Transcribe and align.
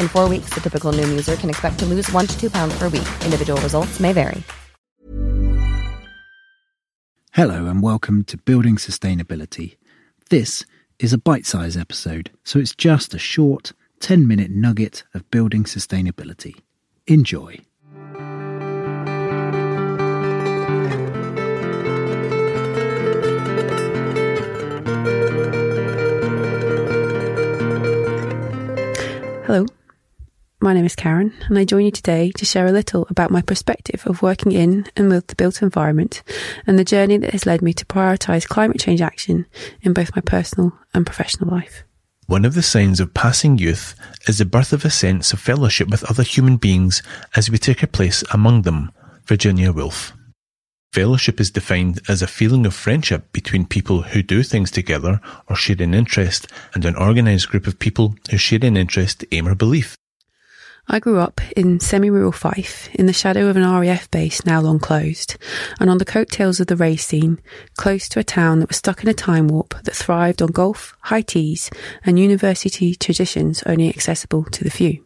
In 0.00 0.08
four 0.08 0.28
weeks, 0.28 0.50
the 0.54 0.60
typical 0.60 0.92
Noom 0.92 1.08
user 1.08 1.34
can 1.34 1.50
expect 1.50 1.80
to 1.80 1.86
lose 1.86 2.10
one 2.12 2.26
to 2.26 2.40
two 2.40 2.50
pounds 2.50 2.78
per 2.78 2.84
week. 2.84 3.08
Individual 3.24 3.60
results 3.60 3.98
may 3.98 4.12
vary. 4.12 4.42
Hello, 7.32 7.66
and 7.66 7.82
welcome 7.82 8.24
to 8.24 8.36
Building 8.38 8.76
Sustainability. 8.76 9.76
This 10.30 10.64
is 10.98 11.12
a 11.12 11.18
bite 11.18 11.46
sized 11.46 11.78
episode, 11.78 12.30
so 12.44 12.58
it's 12.58 12.74
just 12.74 13.14
a 13.14 13.18
short 13.18 13.72
10 14.00 14.26
minute 14.26 14.50
nugget 14.50 15.04
of 15.14 15.30
building 15.30 15.64
sustainability. 15.64 16.56
Enjoy. 17.06 17.58
My 30.70 30.74
name 30.74 30.86
is 30.86 30.94
Karen, 30.94 31.32
and 31.48 31.58
I 31.58 31.64
join 31.64 31.84
you 31.84 31.90
today 31.90 32.30
to 32.36 32.44
share 32.44 32.64
a 32.64 32.70
little 32.70 33.04
about 33.10 33.32
my 33.32 33.42
perspective 33.42 34.06
of 34.06 34.22
working 34.22 34.52
in 34.52 34.86
and 34.94 35.08
with 35.08 35.26
the 35.26 35.34
built 35.34 35.62
environment 35.62 36.22
and 36.64 36.78
the 36.78 36.84
journey 36.84 37.16
that 37.16 37.32
has 37.32 37.44
led 37.44 37.60
me 37.60 37.72
to 37.72 37.84
prioritise 37.86 38.46
climate 38.46 38.78
change 38.78 39.00
action 39.02 39.46
in 39.82 39.92
both 39.92 40.14
my 40.14 40.22
personal 40.22 40.72
and 40.94 41.04
professional 41.04 41.50
life. 41.50 41.82
One 42.28 42.44
of 42.44 42.54
the 42.54 42.62
signs 42.62 43.00
of 43.00 43.12
passing 43.12 43.58
youth 43.58 43.96
is 44.28 44.38
the 44.38 44.44
birth 44.44 44.72
of 44.72 44.84
a 44.84 44.90
sense 44.90 45.32
of 45.32 45.40
fellowship 45.40 45.88
with 45.88 46.08
other 46.08 46.22
human 46.22 46.56
beings 46.56 47.02
as 47.34 47.50
we 47.50 47.58
take 47.58 47.82
our 47.82 47.88
place 47.88 48.22
among 48.32 48.62
them. 48.62 48.92
Virginia 49.26 49.72
Woolf. 49.72 50.12
Fellowship 50.92 51.40
is 51.40 51.50
defined 51.50 52.00
as 52.08 52.22
a 52.22 52.28
feeling 52.28 52.64
of 52.64 52.74
friendship 52.74 53.32
between 53.32 53.66
people 53.66 54.02
who 54.02 54.22
do 54.22 54.44
things 54.44 54.70
together 54.70 55.20
or 55.48 55.56
share 55.56 55.82
an 55.82 55.94
interest 55.94 56.46
and 56.74 56.84
an 56.84 56.94
organised 56.94 57.48
group 57.48 57.66
of 57.66 57.80
people 57.80 58.14
who 58.30 58.36
share 58.36 58.60
an 58.62 58.76
interest, 58.76 59.24
aim 59.32 59.48
or 59.48 59.56
belief. 59.56 59.96
I 60.88 60.98
grew 60.98 61.18
up 61.18 61.40
in 61.56 61.78
semi-rural 61.78 62.32
Fife, 62.32 62.88
in 62.94 63.06
the 63.06 63.12
shadow 63.12 63.48
of 63.48 63.56
an 63.56 63.62
RAF 63.62 64.10
base 64.10 64.44
now 64.44 64.60
long 64.60 64.78
closed, 64.78 65.36
and 65.78 65.88
on 65.88 65.98
the 65.98 66.04
coattails 66.04 66.58
of 66.58 66.66
the 66.66 66.76
race 66.76 67.06
scene, 67.06 67.40
close 67.76 68.08
to 68.08 68.18
a 68.18 68.24
town 68.24 68.60
that 68.60 68.68
was 68.68 68.78
stuck 68.78 69.02
in 69.02 69.08
a 69.08 69.14
time 69.14 69.48
warp 69.48 69.80
that 69.84 69.94
thrived 69.94 70.42
on 70.42 70.50
golf, 70.50 70.96
high 71.02 71.22
teas, 71.22 71.70
and 72.04 72.18
university 72.18 72.94
traditions 72.94 73.62
only 73.64 73.88
accessible 73.88 74.44
to 74.44 74.64
the 74.64 74.70
few. 74.70 75.04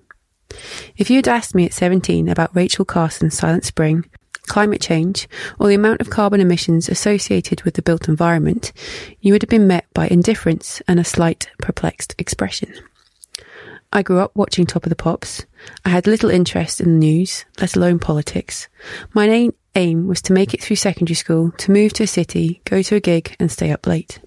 If 0.97 1.11
you 1.11 1.17
had 1.17 1.29
asked 1.29 1.55
me 1.55 1.67
at 1.67 1.73
17 1.73 2.29
about 2.29 2.55
Rachel 2.55 2.85
Carson's 2.85 3.35
Silent 3.35 3.65
Spring, 3.65 4.05
climate 4.47 4.81
change, 4.81 5.29
or 5.59 5.69
the 5.69 5.75
amount 5.75 6.01
of 6.01 6.11
carbon 6.11 6.41
emissions 6.41 6.89
associated 6.89 7.63
with 7.63 7.75
the 7.75 7.83
built 7.83 8.09
environment, 8.09 8.73
you 9.21 9.33
would 9.33 9.43
have 9.43 9.49
been 9.49 9.67
met 9.67 9.87
by 9.95 10.07
indifference 10.09 10.81
and 10.87 11.01
a 11.01 11.05
slight 11.05 11.51
perplexed 11.59 12.15
expression. 12.19 12.73
I 13.97 14.03
grew 14.03 14.19
up 14.19 14.33
watching 14.35 14.67
Top 14.67 14.85
of 14.85 14.91
the 14.91 14.97
Pops. 14.97 15.47
I 15.85 15.91
had 15.91 16.09
little 16.09 16.29
interest 16.29 16.81
in 16.81 16.87
the 16.89 16.99
news, 16.99 17.45
let 17.61 17.77
alone 17.77 18.01
politics. 18.01 18.69
My 19.13 19.29
main 19.29 19.55
aim 19.77 20.09
was 20.09 20.21
to 20.23 20.33
make 20.33 20.53
it 20.53 20.61
through 20.61 20.77
secondary 20.77 21.15
school, 21.15 21.53
to 21.59 21.71
move 21.71 21.93
to 21.95 22.03
a 22.03 22.09
city, 22.09 22.61
go 22.65 22.83
to 22.83 22.97
a 22.97 23.01
gig, 23.01 23.37
and 23.39 23.53
stay 23.53 23.71
up 23.71 23.87
late. 23.87 24.19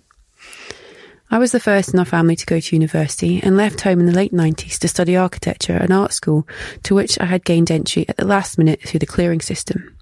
I 1.30 1.38
was 1.38 1.52
the 1.52 1.60
first 1.60 1.94
in 1.94 2.00
our 2.00 2.06
family 2.06 2.38
to 2.38 2.46
go 2.46 2.62
to 2.62 2.76
university 2.78 3.42
and 3.44 3.58
left 3.58 3.82
home 3.82 4.00
in 4.00 4.06
the 4.06 4.14
late 4.14 4.32
90s 4.32 4.80
to 4.80 4.88
study 4.88 5.18
architecture 5.18 5.74
at 5.74 5.82
an 5.82 5.92
art 5.92 6.14
school 6.14 6.48
to 6.84 6.96
which 6.96 7.20
I 7.20 7.26
had 7.26 7.44
gained 7.44 7.70
entry 7.70 8.08
at 8.08 8.16
the 8.16 8.26
last 8.26 8.58
minute 8.58 8.82
through 8.84 9.02
the 9.02 9.06
clearing 9.06 9.42
system. 9.42 9.98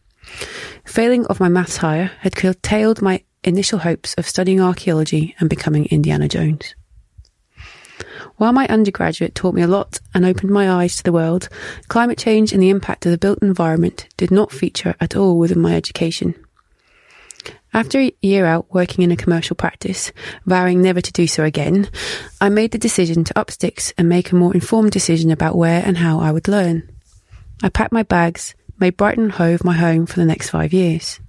Failing 0.85 1.25
of 1.25 1.39
my 1.39 1.49
maths 1.49 1.77
higher 1.77 2.11
had 2.19 2.35
curtailed 2.35 3.01
my 3.01 3.23
initial 3.43 3.79
hopes 3.79 4.13
of 4.13 4.27
studying 4.27 4.61
archaeology 4.61 5.33
and 5.39 5.49
becoming 5.49 5.85
Indiana 5.85 6.27
Jones. 6.27 6.75
While 8.37 8.51
my 8.51 8.67
undergraduate 8.67 9.33
taught 9.33 9.55
me 9.55 9.61
a 9.61 9.67
lot 9.67 9.99
and 10.13 10.25
opened 10.25 10.51
my 10.51 10.69
eyes 10.69 10.97
to 10.97 11.03
the 11.03 11.13
world, 11.13 11.47
climate 11.87 12.17
change 12.17 12.51
and 12.51 12.61
the 12.61 12.69
impact 12.69 13.05
of 13.05 13.11
the 13.11 13.17
built 13.17 13.39
environment 13.41 14.07
did 14.17 14.29
not 14.31 14.51
feature 14.51 14.95
at 14.99 15.15
all 15.15 15.37
within 15.37 15.61
my 15.61 15.75
education. 15.75 16.35
After 17.73 17.99
a 17.99 18.13
year 18.21 18.45
out 18.45 18.73
working 18.73 19.03
in 19.03 19.11
a 19.11 19.17
commercial 19.17 19.55
practice, 19.55 20.11
vowing 20.45 20.81
never 20.81 21.01
to 21.01 21.11
do 21.11 21.27
so 21.27 21.43
again, 21.43 21.89
I 22.39 22.49
made 22.49 22.71
the 22.71 22.77
decision 22.77 23.23
to 23.25 23.39
up 23.39 23.51
sticks 23.51 23.93
and 23.97 24.07
make 24.07 24.31
a 24.31 24.35
more 24.35 24.53
informed 24.53 24.91
decision 24.91 25.31
about 25.31 25.57
where 25.57 25.83
and 25.85 25.97
how 25.97 26.19
I 26.19 26.31
would 26.31 26.47
learn. 26.47 26.89
I 27.63 27.69
packed 27.69 27.91
my 27.91 28.03
bags, 28.03 28.55
made 28.79 28.97
Brighton 28.97 29.29
Hove 29.29 29.63
my 29.63 29.75
home 29.75 30.05
for 30.05 30.19
the 30.19 30.25
next 30.25 30.49
five 30.49 30.73
years. 30.73 31.19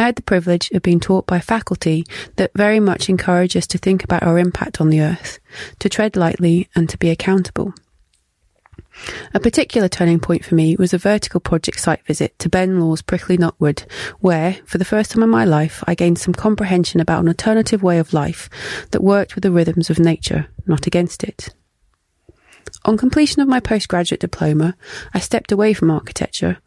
I 0.00 0.04
had 0.04 0.16
the 0.16 0.22
privilege 0.22 0.70
of 0.70 0.80
being 0.80 0.98
taught 0.98 1.26
by 1.26 1.40
faculty 1.40 2.06
that 2.36 2.52
very 2.54 2.80
much 2.80 3.10
encourage 3.10 3.54
us 3.54 3.66
to 3.66 3.76
think 3.76 4.02
about 4.02 4.22
our 4.22 4.38
impact 4.38 4.80
on 4.80 4.88
the 4.88 5.02
earth, 5.02 5.38
to 5.78 5.90
tread 5.90 6.16
lightly 6.16 6.70
and 6.74 6.88
to 6.88 6.96
be 6.96 7.10
accountable. 7.10 7.74
A 9.34 9.40
particular 9.40 9.90
turning 9.90 10.18
point 10.18 10.42
for 10.42 10.54
me 10.54 10.74
was 10.74 10.94
a 10.94 10.98
vertical 10.98 11.38
project 11.38 11.78
site 11.78 12.02
visit 12.06 12.38
to 12.38 12.48
Ben 12.48 12.80
Law's 12.80 13.02
Prickly 13.02 13.36
Nut 13.36 13.54
Wood, 13.58 13.84
where, 14.20 14.54
for 14.64 14.78
the 14.78 14.86
first 14.86 15.10
time 15.10 15.22
in 15.22 15.28
my 15.28 15.44
life, 15.44 15.84
I 15.86 15.94
gained 15.94 16.18
some 16.18 16.32
comprehension 16.32 17.00
about 17.00 17.20
an 17.20 17.28
alternative 17.28 17.82
way 17.82 17.98
of 17.98 18.14
life 18.14 18.48
that 18.92 19.02
worked 19.02 19.34
with 19.34 19.42
the 19.42 19.52
rhythms 19.52 19.90
of 19.90 19.98
nature, 19.98 20.48
not 20.66 20.86
against 20.86 21.22
it. 21.22 21.54
On 22.84 22.96
completion 22.96 23.42
of 23.42 23.48
my 23.48 23.60
postgraduate 23.60 24.20
diploma, 24.20 24.74
I 25.12 25.18
stepped 25.18 25.52
away 25.52 25.74
from 25.74 25.90
architecture. 25.90 26.58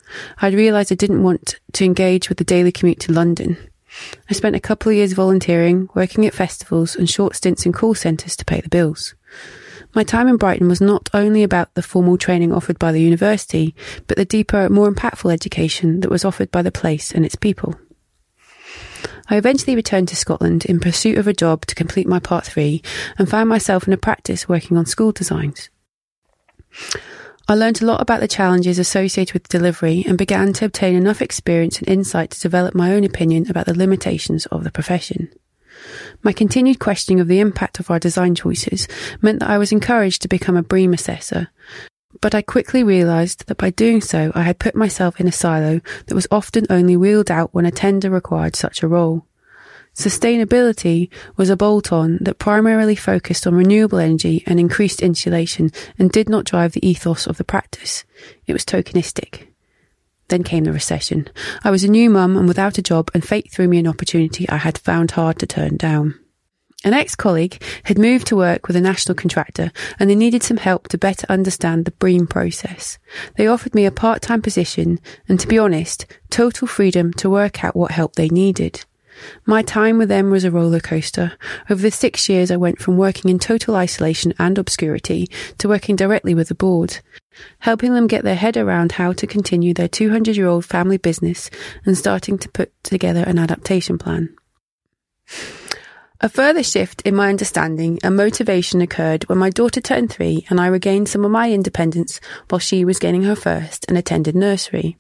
I'd 0.41 0.53
realised 0.53 0.91
I 0.91 0.96
didn't 0.96 1.24
want 1.24 1.59
to 1.74 1.85
engage 1.85 2.29
with 2.29 2.38
the 2.38 2.44
daily 2.44 2.72
commute 2.72 2.99
to 3.02 3.11
London. 3.11 3.58
I 4.29 4.34
spent 4.34 4.55
a 4.55 4.59
couple 4.59 4.91
of 4.91 4.96
years 4.96 5.14
volunteering, 5.14 5.90
working 5.96 6.26
at 6.26 6.34
festivals, 6.34 6.96
and 6.96 7.09
short 7.09 7.35
stints 7.35 7.66
in 7.66 7.73
call 7.73 7.96
centres 7.96 8.35
to 8.35 8.46
pay 8.46 8.61
the 8.61 8.70
bills. 8.70 9.16
My 9.96 10.03
time 10.03 10.28
in 10.28 10.38
Brighton 10.38 10.67
was 10.67 10.82
not 10.82 11.09
only 11.14 11.43
about 11.43 11.73
the 11.73 11.84
formal 11.84 12.17
training 12.17 12.52
offered 12.52 12.79
by 12.79 12.91
the 12.91 13.02
university, 13.02 13.76
but 14.08 14.17
the 14.17 14.26
deeper, 14.26 14.70
more 14.70 14.91
impactful 14.91 15.32
education 15.32 15.99
that 15.99 16.09
was 16.09 16.26
offered 16.26 16.52
by 16.52 16.61
the 16.61 16.72
place 16.72 17.11
and 17.11 17.26
its 17.26 17.35
people. 17.35 17.76
I 19.29 19.38
eventually 19.38 19.76
returned 19.76 20.08
to 20.09 20.16
Scotland 20.16 20.66
in 20.66 20.79
pursuit 20.79 21.17
of 21.17 21.28
a 21.28 21.34
job 21.34 21.66
to 21.67 21.76
complete 21.76 22.08
my 22.08 22.20
Part 22.20 22.46
3 22.46 22.82
and 23.17 23.29
found 23.29 23.49
myself 23.49 23.88
in 23.88 23.93
a 23.93 23.97
practice 23.97 24.49
working 24.49 24.78
on 24.78 24.85
school 24.85 25.11
designs. 25.11 25.70
I 27.47 27.55
learned 27.55 27.81
a 27.81 27.85
lot 27.85 28.02
about 28.02 28.22
the 28.22 28.28
challenges 28.28 28.79
associated 28.79 29.34
with 29.34 29.49
delivery 29.49 30.05
and 30.08 30.17
began 30.17 30.53
to 30.53 30.66
obtain 30.66 30.96
enough 30.96 31.22
experience 31.22 31.79
and 31.79 31.90
insight 31.90 32.31
to 32.31 32.40
develop 32.40 32.73
my 32.73 32.93
own 32.93 33.03
opinion 33.03 33.47
about 33.49 33.66
the 33.66 33.78
limitations 33.78 34.46
of 34.46 34.64
the 34.64 34.72
profession. 34.72 35.29
My 36.22 36.31
continued 36.31 36.79
questioning 36.79 37.20
of 37.20 37.28
the 37.28 37.41
impact 37.41 37.79
of 37.79 37.91
our 37.91 37.99
design 37.99 38.35
choices 38.35 38.87
meant 39.22 39.40
that 39.40 39.49
I 39.49 39.58
was 39.58 39.73
encouraged 39.73 40.22
to 40.22 40.29
become 40.29 40.55
a 40.55 40.64
BREEAM 40.64 40.93
assessor, 40.93 41.49
But 42.22 42.35
I 42.35 42.41
quickly 42.41 42.84
realised 42.84 43.47
that 43.47 43.58
by 43.58 43.72
doing 43.72 43.99
so, 43.99 44.31
I 44.34 44.43
had 44.43 44.59
put 44.59 44.76
myself 44.76 45.19
in 45.19 45.28
a 45.28 45.31
silo 45.31 45.81
that 46.08 46.16
was 46.16 46.28
often 46.31 46.66
only 46.69 46.96
wheeled 46.96 47.31
out 47.31 47.53
when 47.53 47.66
a 47.66 47.72
tender 47.72 48.09
required 48.09 48.55
such 48.55 48.81
a 48.81 48.87
role. 48.87 49.26
Sustainability 49.95 51.09
was 51.37 51.49
a 51.49 51.55
bolt 51.55 51.91
on 51.91 52.17
that 52.22 52.40
primarily 52.40 52.95
focused 52.95 53.45
on 53.45 53.53
renewable 53.53 53.99
energy 53.99 54.43
and 54.47 54.59
increased 54.59 55.01
insulation 55.01 55.72
and 55.99 56.11
did 56.11 56.29
not 56.29 56.45
drive 56.45 56.72
the 56.72 56.87
ethos 56.87 57.28
of 57.28 57.37
the 57.37 57.43
practice. 57.43 58.03
It 58.47 58.53
was 58.53 58.66
tokenistic. 58.66 59.47
Then 60.29 60.43
came 60.43 60.63
the 60.63 60.73
recession. 60.73 61.29
I 61.63 61.69
was 61.69 61.84
a 61.84 61.87
new 61.87 62.09
mum 62.09 62.37
and 62.37 62.47
without 62.47 62.79
a 62.79 62.81
job, 62.81 63.11
and 63.13 63.23
fate 63.23 63.51
threw 63.51 63.67
me 63.67 63.78
an 63.78 63.87
opportunity 63.87 64.49
I 64.49 64.57
had 64.57 64.79
found 64.79 65.11
hard 65.11 65.37
to 65.40 65.45
turn 65.45 65.78
down. 65.78 66.19
An 66.85 66.93
ex-colleague 66.93 67.61
had 67.84 67.97
moved 67.97 68.28
to 68.28 68.35
work 68.35 68.67
with 68.67 68.75
a 68.75 68.81
national 68.81 69.16
contractor 69.16 69.72
and 69.99 70.09
they 70.09 70.16
needed 70.16 70.43
some 70.43 70.57
help 70.57 70.90
to 70.90 70.97
better 70.97 71.25
understand 71.29 71.85
the 71.85 71.91
BREEAM 71.91 72.28
process. 72.28 72.97
They 73.37 73.47
offered 73.47 73.73
me 73.73 73.85
a 73.85 73.91
part-time 73.91 74.41
position 74.41 74.99
and 75.29 75.40
to 75.40 75.47
be 75.47 75.57
honest, 75.59 76.05
total 76.29 76.67
freedom 76.67 77.13
to 77.13 77.29
work 77.29 77.63
out 77.63 77.75
what 77.75 77.91
help 77.91 78.16
they 78.16 78.28
needed. 78.28 78.84
My 79.46 79.62
time 79.62 79.98
with 79.98 80.10
them 80.10 80.32
was 80.32 80.44
a 80.44 80.52
roller 80.52 80.80
coaster. 80.80 81.34
Over 81.70 81.82
the 81.82 81.92
six 81.92 82.30
years, 82.30 82.52
I 82.52 82.58
went 82.58 82.80
from 82.80 82.98
working 82.98 83.30
in 83.30 83.40
total 83.40 83.76
isolation 83.76 84.34
and 84.40 84.58
obscurity 84.58 85.30
to 85.58 85.68
working 85.68 85.96
directly 85.96 86.34
with 86.34 86.50
the 86.50 86.56
board, 86.56 87.00
helping 87.60 87.94
them 87.94 88.08
get 88.08 88.24
their 88.24 88.36
head 88.36 88.58
around 88.58 88.94
how 88.94 89.14
to 89.14 89.28
continue 89.28 89.74
their 89.74 89.88
200 89.88 90.36
year 90.36 90.48
old 90.48 90.66
family 90.66 90.98
business 90.98 91.50
and 91.86 91.98
starting 91.98 92.38
to 92.38 92.50
put 92.50 92.72
together 92.84 93.24
an 93.26 93.40
adaptation 93.40 93.98
plan. 93.98 94.36
A 96.22 96.30
further 96.30 96.64
shift 96.64 97.02
in 97.02 97.16
my 97.16 97.28
understanding 97.28 98.00
and 98.02 98.16
motivation 98.16 98.80
occurred 98.80 99.28
when 99.28 99.38
my 99.38 99.50
daughter 99.50 99.82
turned 99.82 100.10
three 100.10 100.46
and 100.50 100.60
I 100.62 100.68
regained 100.68 101.10
some 101.10 101.26
of 101.26 101.32
my 101.32 101.52
independence 101.52 102.22
while 102.50 102.60
she 102.60 102.86
was 102.86 102.98
gaining 102.98 103.24
her 103.24 103.36
first 103.36 103.84
and 103.90 103.98
attended 103.98 104.34
nursery. 104.34 104.96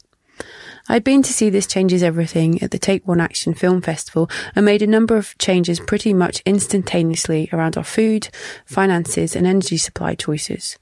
I'd 0.89 1.05
been 1.05 1.23
to 1.23 1.31
see 1.31 1.49
This 1.49 1.65
Changes 1.65 2.03
Everything 2.03 2.61
at 2.61 2.71
the 2.71 2.77
Take 2.77 3.07
One 3.07 3.21
Action 3.21 3.53
Film 3.53 3.81
Festival 3.81 4.29
and 4.53 4.65
made 4.65 4.81
a 4.81 4.87
number 4.87 5.15
of 5.15 5.37
changes 5.37 5.79
pretty 5.79 6.13
much 6.13 6.41
instantaneously 6.45 7.49
around 7.53 7.77
our 7.77 7.85
food, 7.85 8.27
finances, 8.65 9.33
and 9.33 9.47
energy 9.47 9.77
supply 9.77 10.13
choices. 10.13 10.77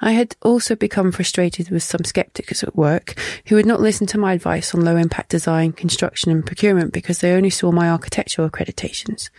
I 0.00 0.12
had 0.12 0.36
also 0.42 0.76
become 0.76 1.10
frustrated 1.10 1.68
with 1.68 1.82
some 1.82 2.04
skeptics 2.04 2.62
at 2.62 2.76
work 2.76 3.18
who 3.46 3.56
would 3.56 3.66
not 3.66 3.80
listen 3.80 4.06
to 4.08 4.18
my 4.18 4.34
advice 4.34 4.72
on 4.72 4.84
low 4.84 4.96
impact 4.96 5.30
design, 5.30 5.72
construction, 5.72 6.30
and 6.30 6.46
procurement 6.46 6.92
because 6.92 7.18
they 7.18 7.32
only 7.32 7.50
saw 7.50 7.72
my 7.72 7.90
architectural 7.90 8.48
accreditations. 8.48 9.30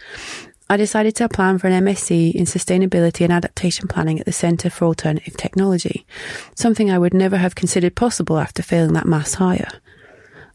I 0.69 0.75
decided 0.75 1.16
to 1.18 1.25
apply 1.25 1.57
for 1.57 1.68
an 1.68 1.86
MSc 1.86 2.34
in 2.34 2.44
Sustainability 2.44 3.24
and 3.24 3.31
Adaptation 3.31 3.88
Planning 3.88 4.19
at 4.19 4.25
the 4.25 4.31
Centre 4.34 4.69
for 4.69 4.86
Alternative 4.86 5.36
Technology, 5.38 6.06
something 6.56 6.92
I 6.92 7.00
would 7.00 7.14
never 7.14 7.38
have 7.38 7.56
considered 7.56 7.96
possible 7.96 8.38
after 8.38 8.62
failing 8.62 8.94
that 8.94 9.06
maths 9.06 9.36
higher. 9.36 9.69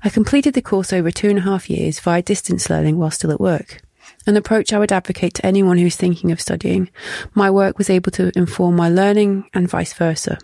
I 0.07 0.09
completed 0.09 0.55
the 0.55 0.63
course 0.63 0.93
over 0.93 1.11
two 1.11 1.29
and 1.31 1.41
a 1.41 1.43
half 1.43 1.69
years 1.69 1.99
via 1.99 2.23
distance 2.23 2.71
learning 2.71 2.97
while 2.97 3.11
still 3.11 3.33
at 3.33 3.41
work. 3.41 3.83
An 4.25 4.37
approach 4.37 4.73
I 4.73 4.79
would 4.79 4.93
advocate 4.93 5.35
to 5.35 5.45
anyone 5.45 5.79
who's 5.79 5.97
thinking 5.97 6.31
of 6.31 6.41
studying. 6.41 6.91
My 7.35 7.51
work 7.51 7.77
was 7.77 7.91
able 7.91 8.13
to 8.13 8.31
inform 8.39 8.77
my 8.77 8.89
learning 8.89 9.51
and 9.53 9.69
vice 9.69 9.93
versa. 9.95 10.39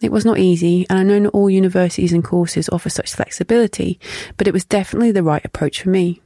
It 0.00 0.10
was 0.10 0.24
not 0.24 0.40
easy, 0.40 0.84
and 0.90 0.98
I 0.98 1.04
know 1.04 1.20
not 1.20 1.32
all 1.32 1.48
universities 1.48 2.12
and 2.12 2.24
courses 2.24 2.68
offer 2.70 2.90
such 2.90 3.14
flexibility, 3.14 4.00
but 4.36 4.48
it 4.48 4.52
was 4.52 4.64
definitely 4.64 5.12
the 5.12 5.22
right 5.22 5.44
approach 5.44 5.82
for 5.82 5.90
me. 5.90 6.20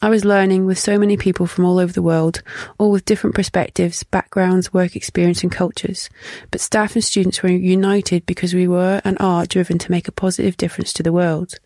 I 0.00 0.10
was 0.10 0.24
learning 0.24 0.64
with 0.64 0.78
so 0.78 0.96
many 0.96 1.16
people 1.16 1.48
from 1.48 1.64
all 1.64 1.80
over 1.80 1.92
the 1.92 2.02
world, 2.02 2.42
all 2.78 2.92
with 2.92 3.04
different 3.04 3.34
perspectives, 3.34 4.04
backgrounds, 4.04 4.72
work 4.72 4.94
experience, 4.94 5.42
and 5.42 5.50
cultures. 5.50 6.08
But 6.52 6.60
staff 6.60 6.94
and 6.94 7.02
students 7.02 7.42
were 7.42 7.48
united 7.48 8.24
because 8.24 8.54
we 8.54 8.68
were 8.68 9.02
and 9.04 9.16
are 9.18 9.44
driven 9.44 9.76
to 9.78 9.90
make 9.90 10.06
a 10.06 10.12
positive 10.12 10.56
difference 10.56 10.92
to 10.94 11.02
the 11.02 11.12
world. 11.12 11.58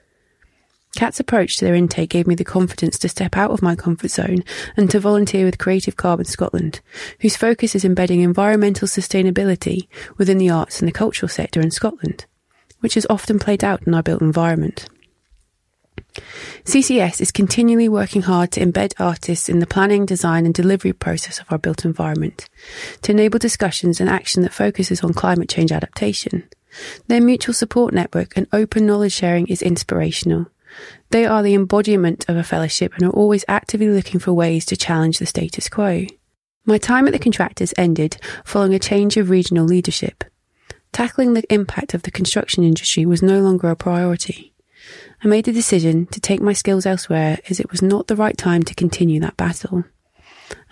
CAT's 0.97 1.21
approach 1.21 1.57
to 1.57 1.67
their 1.67 1.75
intake 1.75 2.09
gave 2.09 2.27
me 2.27 2.35
the 2.35 2.45
confidence 2.45 2.99
to 3.01 3.09
step 3.09 3.37
out 3.37 3.51
of 3.51 3.61
my 3.61 3.77
comfort 3.77 4.11
zone 4.11 4.45
and 4.79 4.91
to 4.91 5.01
volunteer 5.01 5.45
with 5.45 5.59
Creative 5.59 5.97
Carbon 5.97 6.25
Scotland, 6.25 6.81
whose 7.21 7.37
focus 7.37 7.75
is 7.75 7.85
embedding 7.85 8.21
environmental 8.21 8.89
sustainability 8.89 9.89
within 10.17 10.39
the 10.39 10.51
arts 10.51 10.81
and 10.81 10.89
the 10.89 10.93
cultural 10.93 11.29
sector 11.29 11.61
in 11.61 11.71
Scotland, 11.71 12.25
which 12.81 12.97
is 12.97 13.07
often 13.11 13.39
played 13.39 13.63
out 13.63 13.87
in 13.87 13.95
our 13.95 14.03
built 14.03 14.23
environment. 14.23 14.89
CCS 16.65 17.21
is 17.21 17.33
continually 17.33 17.89
working 17.89 18.23
hard 18.23 18.53
to 18.53 18.61
embed 18.65 18.93
artists 18.99 19.49
in 19.49 19.59
the 19.59 19.67
planning, 19.67 20.07
design 20.07 20.45
and 20.45 20.55
delivery 20.55 20.93
process 20.93 21.41
of 21.41 21.51
our 21.51 21.59
built 21.59 21.85
environment, 21.85 22.49
to 23.03 23.13
enable 23.13 23.39
discussions 23.39 24.01
and 24.01 24.09
action 24.09 24.43
that 24.43 24.53
focuses 24.53 25.03
on 25.03 25.15
climate 25.15 25.49
change 25.49 25.73
adaptation. 25.73 26.49
Their 27.09 27.21
mutual 27.21 27.55
support 27.55 27.93
network 27.93 28.37
and 28.37 28.47
open 28.53 28.87
knowledge 28.87 29.13
sharing 29.13 29.47
is 29.47 29.63
inspirational. 29.63 30.47
They 31.11 31.27
are 31.27 31.43
the 31.43 31.55
embodiment 31.55 32.25
of 32.29 32.37
a 32.37 32.45
fellowship 32.45 32.95
and 32.95 33.05
are 33.05 33.11
always 33.11 33.45
actively 33.49 33.89
looking 33.89 34.21
for 34.21 34.33
ways 34.33 34.65
to 34.67 34.77
challenge 34.77 35.19
the 35.19 35.27
status 35.27 35.69
quo. 35.69 36.07
My 36.65 36.79
time 36.79 37.07
at 37.07 37.13
the 37.13 37.19
contractors 37.19 37.75
ended 37.77 38.19
following 38.45 38.75
a 38.75 38.79
change 38.79 39.17
of 39.17 39.31
regional 39.31 39.67
leadership. 39.67 40.25
Tackling 40.93 41.33
the 41.33 41.53
impact 41.53 41.95
of 41.95 42.03
the 42.03 42.11
construction 42.11 42.65
industry 42.65 43.05
was 43.05 43.23
no 43.23 43.41
longer 43.41 43.69
a 43.69 43.77
priority. 43.77 44.52
I 45.25 45.29
made 45.29 45.45
the 45.45 45.53
decision 45.53 46.07
to 46.07 46.21
take 46.21 46.41
my 46.41 46.53
skills 46.53 46.85
elsewhere 46.85 47.39
as 47.49 47.61
it 47.61 47.71
was 47.71 47.81
not 47.81 48.09
the 48.09 48.17
right 48.17 48.37
time 48.37 48.65
to 48.65 48.75
continue 48.75 49.21
that 49.21 49.37
battle. 49.37 49.85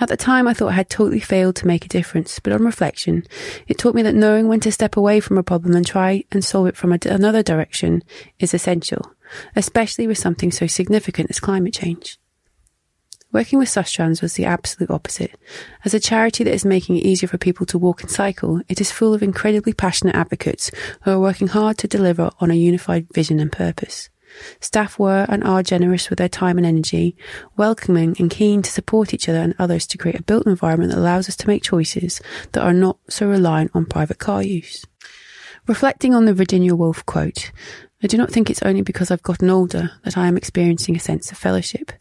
At 0.00 0.08
the 0.08 0.16
time, 0.16 0.48
I 0.48 0.54
thought 0.54 0.70
I 0.70 0.74
had 0.74 0.90
totally 0.90 1.20
failed 1.20 1.54
to 1.56 1.68
make 1.68 1.84
a 1.84 1.88
difference, 1.88 2.40
but 2.40 2.52
on 2.52 2.64
reflection, 2.64 3.24
it 3.68 3.78
taught 3.78 3.94
me 3.94 4.02
that 4.02 4.14
knowing 4.14 4.48
when 4.48 4.58
to 4.60 4.72
step 4.72 4.96
away 4.96 5.20
from 5.20 5.38
a 5.38 5.44
problem 5.44 5.76
and 5.76 5.86
try 5.86 6.24
and 6.32 6.44
solve 6.44 6.66
it 6.66 6.76
from 6.76 6.92
another 6.92 7.44
direction 7.44 8.02
is 8.40 8.52
essential, 8.52 9.12
especially 9.54 10.08
with 10.08 10.18
something 10.18 10.50
so 10.50 10.66
significant 10.66 11.30
as 11.30 11.38
climate 11.38 11.74
change. 11.74 12.18
Working 13.32 13.60
with 13.60 13.68
Sustrans 13.68 14.20
was 14.20 14.34
the 14.34 14.46
absolute 14.46 14.90
opposite. 14.90 15.38
As 15.84 15.94
a 15.94 16.00
charity 16.00 16.42
that 16.42 16.52
is 16.52 16.64
making 16.64 16.96
it 16.96 17.06
easier 17.06 17.28
for 17.28 17.38
people 17.38 17.64
to 17.66 17.78
walk 17.78 18.02
and 18.02 18.10
cycle, 18.10 18.60
it 18.68 18.80
is 18.80 18.90
full 18.90 19.14
of 19.14 19.22
incredibly 19.22 19.72
passionate 19.72 20.16
advocates 20.16 20.72
who 21.02 21.12
are 21.12 21.20
working 21.20 21.46
hard 21.46 21.78
to 21.78 21.86
deliver 21.86 22.32
on 22.40 22.50
a 22.50 22.54
unified 22.54 23.06
vision 23.14 23.38
and 23.38 23.52
purpose. 23.52 24.10
Staff 24.60 24.98
were 24.98 25.26
and 25.28 25.44
are 25.44 25.62
generous 25.62 26.10
with 26.10 26.18
their 26.18 26.28
time 26.28 26.58
and 26.58 26.66
energy, 26.66 27.16
welcoming 27.56 28.16
and 28.18 28.30
keen 28.30 28.62
to 28.62 28.70
support 28.70 29.12
each 29.14 29.28
other 29.28 29.38
and 29.38 29.54
others 29.58 29.86
to 29.86 29.98
create 29.98 30.18
a 30.18 30.22
built 30.22 30.46
environment 30.46 30.92
that 30.92 30.98
allows 30.98 31.28
us 31.28 31.36
to 31.36 31.46
make 31.46 31.62
choices 31.62 32.20
that 32.52 32.62
are 32.62 32.72
not 32.72 32.98
so 33.08 33.28
reliant 33.28 33.70
on 33.74 33.86
private 33.86 34.18
car 34.18 34.42
use. 34.42 34.84
Reflecting 35.66 36.14
on 36.14 36.24
the 36.24 36.34
Virginia 36.34 36.74
Woolf 36.74 37.04
quote, 37.06 37.52
I 38.02 38.06
do 38.06 38.16
not 38.16 38.30
think 38.30 38.48
it's 38.48 38.62
only 38.62 38.80
because 38.80 39.10
I've 39.10 39.22
gotten 39.22 39.50
older 39.50 39.90
that 40.04 40.16
I 40.16 40.26
am 40.26 40.38
experiencing 40.38 40.96
a 40.96 41.00
sense 41.00 41.30
of 41.30 41.36
fellowship. 41.36 41.92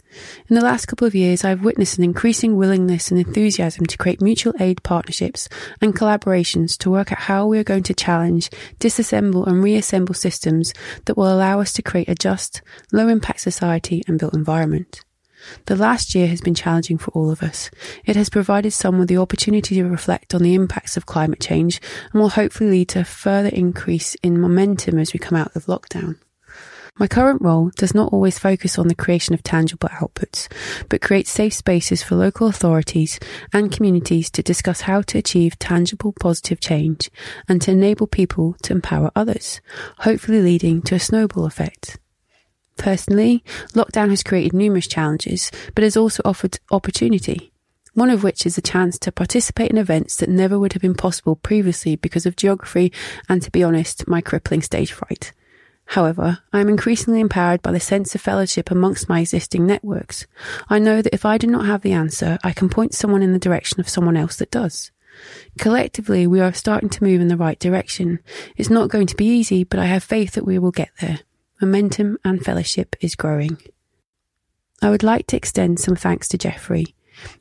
In 0.47 0.55
the 0.55 0.63
last 0.63 0.85
couple 0.85 1.05
of 1.05 1.13
years, 1.13 1.43
I've 1.43 1.63
witnessed 1.65 1.97
an 1.97 2.05
increasing 2.05 2.55
willingness 2.55 3.11
and 3.11 3.19
enthusiasm 3.19 3.85
to 3.85 3.97
create 3.97 4.21
mutual 4.21 4.53
aid 4.61 4.81
partnerships 4.81 5.49
and 5.81 5.93
collaborations 5.93 6.77
to 6.77 6.89
work 6.89 7.11
out 7.11 7.19
how 7.19 7.47
we 7.47 7.59
are 7.59 7.65
going 7.65 7.83
to 7.83 7.93
challenge, 7.93 8.49
disassemble 8.79 9.45
and 9.45 9.61
reassemble 9.61 10.15
systems 10.15 10.73
that 11.03 11.17
will 11.17 11.31
allow 11.31 11.59
us 11.59 11.73
to 11.73 11.81
create 11.81 12.07
a 12.07 12.15
just, 12.15 12.61
low 12.93 13.09
impact 13.09 13.41
society 13.41 14.01
and 14.07 14.17
built 14.17 14.33
environment. 14.33 15.01
The 15.65 15.75
last 15.75 16.15
year 16.15 16.27
has 16.27 16.41
been 16.41 16.55
challenging 16.55 16.97
for 16.97 17.11
all 17.11 17.31
of 17.31 17.43
us. 17.43 17.69
It 18.05 18.15
has 18.15 18.29
provided 18.29 18.71
some 18.71 18.99
with 18.99 19.07
the 19.07 19.17
opportunity 19.17 19.75
to 19.75 19.83
reflect 19.83 20.35
on 20.35 20.43
the 20.43 20.55
impacts 20.55 20.97
of 20.97 21.05
climate 21.05 21.39
change 21.39 21.81
and 22.11 22.21
will 22.21 22.29
hopefully 22.29 22.69
lead 22.71 22.89
to 22.89 23.01
a 23.01 23.05
further 23.05 23.49
increase 23.49 24.15
in 24.23 24.39
momentum 24.39 24.97
as 24.97 25.13
we 25.13 25.19
come 25.19 25.37
out 25.37 25.55
of 25.55 25.65
lockdown. 25.65 26.17
My 26.99 27.07
current 27.07 27.41
role 27.41 27.71
does 27.77 27.95
not 27.95 28.11
always 28.11 28.37
focus 28.37 28.77
on 28.77 28.89
the 28.89 28.95
creation 28.95 29.33
of 29.33 29.41
tangible 29.41 29.87
outputs, 29.87 30.51
but 30.89 31.01
creates 31.01 31.29
safe 31.29 31.53
spaces 31.53 32.03
for 32.03 32.15
local 32.15 32.47
authorities 32.47 33.21
and 33.53 33.71
communities 33.71 34.29
to 34.31 34.43
discuss 34.43 34.81
how 34.81 35.01
to 35.03 35.17
achieve 35.17 35.57
tangible 35.59 36.11
positive 36.19 36.59
change 36.59 37.09
and 37.47 37.61
to 37.61 37.71
enable 37.71 38.05
people 38.05 38.57
to 38.63 38.73
empower 38.73 39.11
others, 39.15 39.61
hopefully 39.99 40.41
leading 40.41 40.81
to 40.81 40.95
a 40.95 40.99
snowball 40.99 41.45
effect. 41.45 41.97
Personally, 42.79 43.43
lockdown 43.73 44.09
has 44.09 44.23
created 44.23 44.53
numerous 44.53 44.87
challenges, 44.87 45.51
but 45.75 45.83
has 45.83 45.97
also 45.97 46.23
offered 46.23 46.59
opportunity. 46.71 47.51
One 47.93 48.09
of 48.09 48.23
which 48.23 48.45
is 48.45 48.55
the 48.55 48.61
chance 48.61 48.97
to 48.99 49.11
participate 49.11 49.69
in 49.69 49.77
events 49.77 50.15
that 50.15 50.29
never 50.29 50.57
would 50.57 50.71
have 50.71 50.81
been 50.81 50.95
possible 50.95 51.35
previously 51.35 51.97
because 51.97 52.25
of 52.25 52.37
geography 52.37 52.93
and, 53.27 53.41
to 53.41 53.51
be 53.51 53.63
honest, 53.63 54.07
my 54.07 54.21
crippling 54.21 54.61
stage 54.61 54.93
fright. 54.93 55.33
However, 55.87 56.39
I 56.53 56.61
am 56.61 56.69
increasingly 56.69 57.19
empowered 57.19 57.61
by 57.61 57.73
the 57.73 57.81
sense 57.81 58.15
of 58.15 58.21
fellowship 58.21 58.71
amongst 58.71 59.09
my 59.09 59.19
existing 59.19 59.65
networks. 59.67 60.25
I 60.69 60.79
know 60.79 61.01
that 61.01 61.13
if 61.13 61.25
I 61.25 61.37
do 61.37 61.47
not 61.47 61.65
have 61.65 61.81
the 61.81 61.91
answer, 61.91 62.39
I 62.45 62.53
can 62.53 62.69
point 62.69 62.93
someone 62.93 63.23
in 63.23 63.33
the 63.33 63.39
direction 63.39 63.81
of 63.81 63.89
someone 63.89 64.15
else 64.15 64.37
that 64.37 64.51
does. 64.51 64.91
Collectively, 65.57 66.27
we 66.27 66.39
are 66.39 66.53
starting 66.53 66.89
to 66.89 67.03
move 67.03 67.19
in 67.19 67.27
the 67.27 67.35
right 67.35 67.59
direction. 67.59 68.19
It's 68.55 68.69
not 68.69 68.89
going 68.89 69.07
to 69.07 69.17
be 69.17 69.25
easy, 69.25 69.65
but 69.65 69.79
I 69.79 69.85
have 69.85 70.01
faith 70.01 70.33
that 70.33 70.45
we 70.45 70.57
will 70.57 70.71
get 70.71 70.91
there 71.01 71.19
momentum 71.61 72.17
and 72.23 72.43
fellowship 72.43 72.95
is 73.01 73.15
growing. 73.15 73.57
I 74.81 74.89
would 74.89 75.03
like 75.03 75.27
to 75.27 75.37
extend 75.37 75.79
some 75.79 75.95
thanks 75.95 76.27
to 76.29 76.37
Jeffrey. 76.37 76.95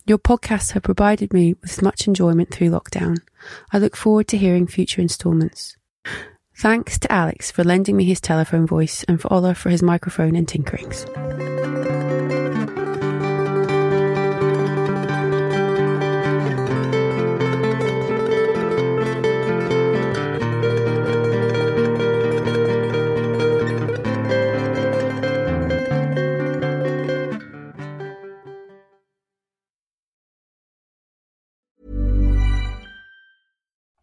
Your 0.07 0.19
podcasts 0.19 0.73
have 0.73 0.83
provided 0.83 1.33
me 1.33 1.55
with 1.63 1.83
much 1.83 2.09
enjoyment 2.09 2.53
through 2.53 2.71
lockdown. 2.71 3.19
I 3.73 3.79
look 3.79 3.95
forward 3.95 4.27
to 4.29 4.39
hearing 4.39 4.67
future 4.67 5.01
instalments. 5.01 5.77
Thanks 6.57 6.99
to 6.99 7.13
Alex 7.13 7.53
for 7.53 7.63
lending 7.63 7.97
me 7.97 8.05
his 8.05 8.21
telephone 8.21 8.67
voice 8.67 9.05
and 9.05 9.21
for 9.21 9.33
Ola 9.33 9.55
for 9.55 9.71
his 9.71 9.83
microphone 9.83 10.35
and 10.35 10.49
tinkerings. 10.49 11.07